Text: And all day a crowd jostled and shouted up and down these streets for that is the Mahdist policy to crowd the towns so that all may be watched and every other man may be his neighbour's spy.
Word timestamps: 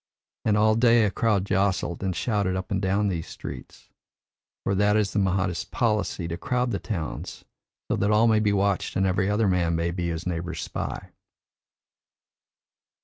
And 0.45 0.57
all 0.57 0.73
day 0.73 1.03
a 1.05 1.11
crowd 1.11 1.45
jostled 1.45 2.01
and 2.01 2.15
shouted 2.15 2.55
up 2.55 2.71
and 2.71 2.81
down 2.81 3.07
these 3.07 3.27
streets 3.27 3.91
for 4.63 4.73
that 4.73 4.97
is 4.97 5.13
the 5.13 5.19
Mahdist 5.19 5.69
policy 5.69 6.27
to 6.27 6.37
crowd 6.37 6.71
the 6.71 6.79
towns 6.79 7.45
so 7.87 7.95
that 7.95 8.09
all 8.09 8.25
may 8.27 8.39
be 8.39 8.51
watched 8.51 8.95
and 8.95 9.05
every 9.05 9.29
other 9.29 9.47
man 9.47 9.75
may 9.75 9.91
be 9.91 10.07
his 10.09 10.25
neighbour's 10.25 10.63
spy. 10.63 11.11